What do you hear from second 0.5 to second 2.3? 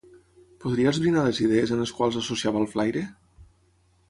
Podria esbrinar les idees en les quals